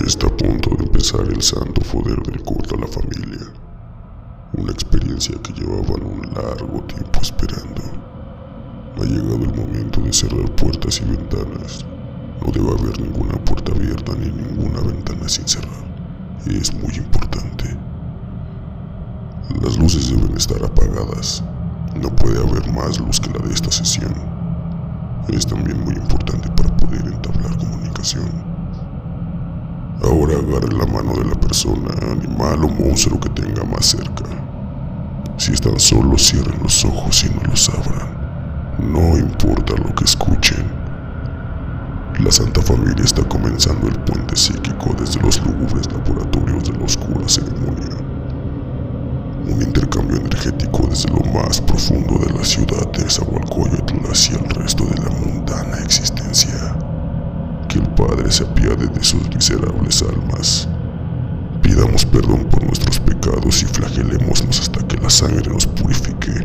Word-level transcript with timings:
Está 0.00 0.26
a 0.26 0.36
punto 0.36 0.70
de 0.70 0.84
empezar 0.84 1.20
el 1.20 1.42
santo 1.42 1.82
poder 1.82 2.20
del 2.22 2.42
culto 2.42 2.76
a 2.76 2.80
la 2.80 2.86
familia. 2.86 3.46
Una 4.54 4.72
experiencia 4.72 5.36
que 5.42 5.52
llevaban 5.52 6.02
un 6.02 6.22
largo 6.34 6.82
tiempo 6.84 7.20
esperando. 7.20 7.82
Ha 8.96 9.04
llegado 9.04 9.44
el 9.44 9.54
momento 9.54 10.00
de 10.00 10.12
cerrar 10.12 10.50
puertas 10.56 11.02
y 11.02 11.04
ventanas. 11.04 11.84
No 12.40 12.50
debe 12.50 12.70
haber 12.70 13.00
ninguna 13.02 13.34
puerta 13.44 13.72
abierta 13.72 14.12
ni 14.14 14.30
ninguna 14.30 14.80
ventana 14.80 15.28
sin 15.28 15.46
cerrar. 15.46 15.84
Es 16.46 16.72
muy 16.72 16.96
importante. 16.96 17.76
Las 19.60 19.76
luces 19.76 20.08
deben 20.08 20.34
estar 20.36 20.64
apagadas. 20.64 21.44
No 22.00 22.08
puede 22.16 22.38
haber 22.38 22.72
más 22.72 22.98
luz 22.98 23.20
que 23.20 23.30
la 23.30 23.46
de 23.46 23.52
esta 23.52 23.70
sesión. 23.70 24.14
Es 25.28 25.46
también 25.46 25.78
muy 25.84 25.94
importante 25.94 26.48
para 26.52 26.74
poder 26.78 27.06
entablar 27.06 27.58
comunicación. 27.58 28.41
Ahora 30.04 30.36
agarre 30.36 30.72
la 30.76 30.86
mano 30.86 31.12
de 31.14 31.24
la 31.24 31.34
persona, 31.36 31.90
animal 32.10 32.64
o 32.64 32.68
monstruo 32.68 33.20
que 33.20 33.28
tenga 33.30 33.62
más 33.64 33.86
cerca. 33.86 34.24
Si 35.36 35.52
están 35.52 35.78
solos, 35.78 36.26
cierren 36.26 36.60
los 36.62 36.84
ojos 36.84 37.24
y 37.24 37.30
no 37.30 37.42
los 37.48 37.68
abran. 37.68 38.08
No 38.80 39.16
importa 39.16 39.74
lo 39.76 39.94
que 39.94 40.04
escuchen. 40.04 40.64
La 42.18 42.32
Santa 42.32 42.60
Familia 42.62 43.04
está 43.04 43.22
comenzando 43.22 43.86
el 43.86 43.98
puente 44.00 44.34
psíquico 44.36 44.94
desde 44.98 45.20
los 45.20 45.40
lúgubres 45.46 45.86
laboratorios 45.92 46.64
de 46.64 46.78
la 46.78 46.84
oscura 46.84 47.28
ceremonia. 47.28 47.96
Un 49.46 49.62
intercambio 49.62 50.18
energético 50.18 50.86
desde 50.88 51.10
lo 51.10 51.32
más 51.32 51.60
profundo 51.60 52.18
de 52.18 52.32
la 52.32 52.44
ciudad 52.44 52.90
de 52.92 53.08
Zahualcoyotl 53.08 54.10
hacia 54.10 54.36
el 54.36 54.50
resto 54.50 54.84
de 54.84 55.02
la 55.02 55.10
mundana 55.10 55.78
existencia 55.78 56.76
que 57.68 57.78
el 57.78 57.88
Padre 58.08 58.32
se 58.32 58.42
apiade 58.42 58.88
de 58.88 59.04
sus 59.04 59.28
miserables 59.32 60.02
almas. 60.02 60.68
Pidamos 61.62 62.04
perdón 62.04 62.48
por 62.50 62.64
nuestros 62.64 62.98
pecados 62.98 63.62
y 63.62 63.66
flagelémonos 63.66 64.42
hasta 64.42 64.84
que 64.88 64.96
la 64.96 65.08
sangre 65.08 65.48
nos 65.48 65.68
purifique. 65.68 66.44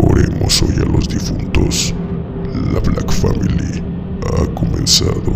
Oremos 0.00 0.62
hoy 0.62 0.76
a 0.80 0.84
los 0.84 1.08
difuntos. 1.08 1.92
La 2.72 2.78
Black 2.78 3.10
Family 3.10 3.82
ha 4.22 4.46
comenzado. 4.54 5.35